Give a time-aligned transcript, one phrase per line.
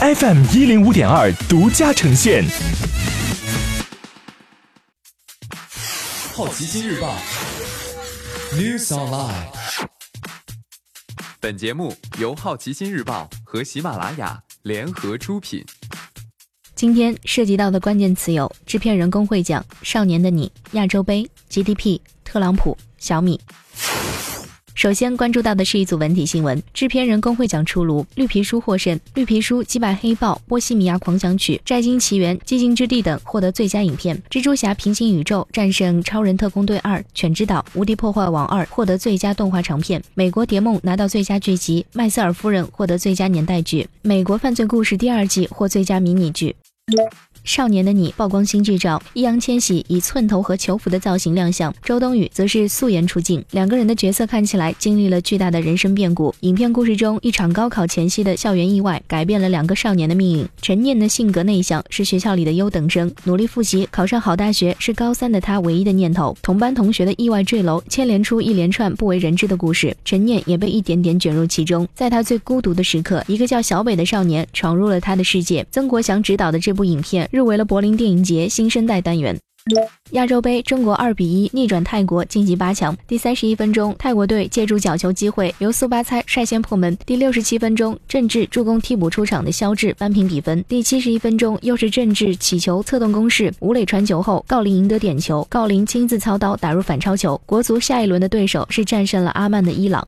[0.00, 2.44] FM 一零五点二独家呈现。
[6.32, 7.16] 好奇心日报
[8.52, 9.48] News Online。
[11.40, 15.64] 本节目由好奇心日报和喜马拉雅联合出品。
[16.76, 23.40] 今天涉及到的关键词有：制片人工会奖、少年的你、亚洲杯、GDP、特朗普、小米。
[24.78, 46.54] 首先关注到的是一组文体新闻：制片人工会奖出炉，绿皮书获胜，绿皮书击败黑豹、波西米亚狂想曲、摘金奇缘、寂静之地等获得最佳影片；蜘蛛侠平行宇宙战胜超人特工队二、犬之岛、无敌破坏王二获得最佳动画长片；美国谍梦拿到最佳剧集，麦瑟尔夫人获得最佳年代剧，美国犯罪故事第二季获最佳迷你剧。
[47.44, 53.42] 少年的你曝光新剧照，易烊千玺以寸头和囚服的造型亮相，周冬雨则是素颜出镜。
[53.52, 56.34] 两个人的角色看起来经历了巨大的人生变故。
[56.40, 60.46] 影片故事中，一场高考前夕的校园意外改变了两个少年的命运。
[60.60, 66.36] 陈念的性格内向，是学校里的优等生，努力复习考上好大学是高三的他唯一的念头。
[66.42, 69.96] 同班同学的意外坠楼，牵连出一连串不为人知的故事。
[70.04, 71.88] 陈念也被一点点卷入其中。
[71.94, 75.66] 在他最孤独的时刻，一个叫小北的少年闯入了他的世界。
[75.70, 77.28] 曾国祥执导的这部部影片。
[77.32, 79.36] 入围了柏林电影节新生代单元。
[80.12, 82.96] 亚洲杯，中国二比一逆转泰国晋级八强。
[83.06, 86.96] 第三十一分钟，泰国队借助角球机会，由苏巴猜率先破门。
[87.04, 90.64] 第六十七分钟，郑智助攻替补出场的肖智扳平比分。
[90.66, 97.38] 第七十一分钟，又是郑智起球策动攻势，吴磊传球后，郜林赢得点球，郜林亲自操刀打入反超球。
[97.44, 100.06] 国足下一轮的对手是战胜了阿曼的伊朗。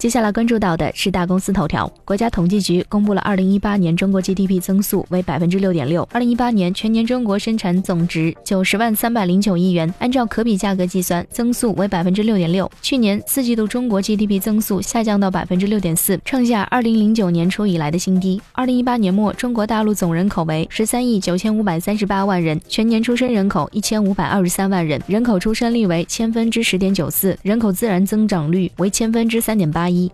[0.00, 1.86] 接下来关注到的是大公司头条。
[2.06, 6.08] 国家统计局公布了二零一八年中国 GDP 增速为百分之六点六。
[6.10, 12.70] 二零一八年全年中国生产总值九十万三百零九亿元，按照可比价格计算，增速为百分之六点六。
[12.80, 18.40] 去年四季度中国 GDP 增速下降到百分之六点四，创下二零零九年初以来的新低。
[18.52, 29.89] 二零一八年末，中国大陆总人口为十三亿九千五百三十八万人，全年出生人口一千五百二十三万人，人口出生率为千分之十点九四，人口自然增长率为千分之三点八。
[29.90, 30.10] 一，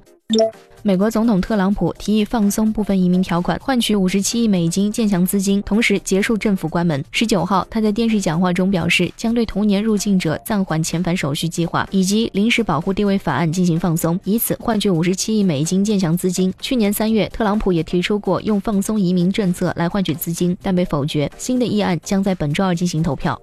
[0.83, 7.05] 美国总统特朗普提议放松部分移民条款，换取五十七亿美金建墙资金，同时结束政府关门。
[7.11, 16.53] 十九号，他在电视讲话中表示，将对同年入境者暂缓遣返手续计划以及临时保护地位法案进行放松，以此换取五十七亿美金建墙资金。
[16.61, 21.31] 去年三月，特朗普也提出过用放松移民政策来换取资金，但被否决。
[21.37, 23.41] 新的议案将在本周二进行投票。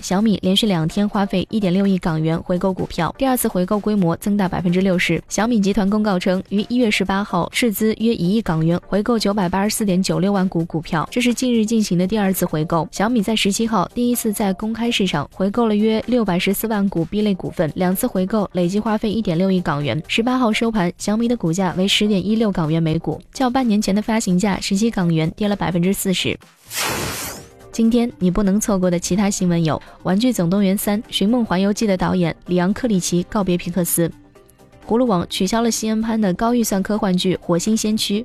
[0.00, 5.22] 小米连续两天花费一点六亿港元回购股票，第二次回购规模增大百分之六十。
[5.28, 12.86] 小米集团公告称，于一月十八号斥资约一亿港元回购九百八十四点九六万股股票，这是近日进行的第二次回购。
[12.92, 20.00] 小米在十七号第一次在公开市场回购了约六百十四万股 B 类股份，两次回购累计花费一点六亿港元。
[20.08, 26.38] 十八号收盘，小米的股价为十点一六港元每股，较半年前的发行价十七港元跌了百分之四十。
[27.76, 34.08] 今天你不能错过的其他新闻有：《玩具总动员三：寻梦环游记》的导演里昂·克里奇告别皮克斯；
[34.88, 38.22] 葫芦网取消了西恩潘的高预算科幻剧《火星先驱》；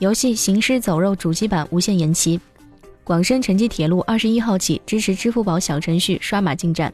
[0.00, 2.38] 游戏《行尸走肉》主机版无限延期；
[3.04, 6.92] 广深城际铁路二十一号起支持支付宝小程序刷码进站；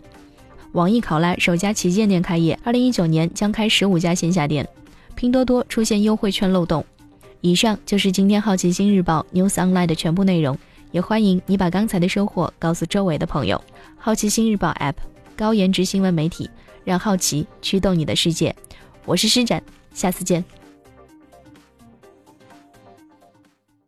[0.75, 4.65] 网易考拉首家旗舰店开业，二零一九年将开十五家线下店；
[5.17, 6.87] 拼多多出现优惠券漏洞。
[7.41, 10.57] 以上就是今天好奇心日报 News Online 的全部内容。
[10.95, 13.61] 也欢迎你把刚才的收获告诉周围的朋友。
[13.97, 14.95] 好奇心日报 App，
[15.37, 16.49] 高颜值新闻媒体，
[16.85, 18.55] 让好奇驱动你的世界。
[19.05, 19.61] 我是施展，
[19.93, 20.45] 下次见。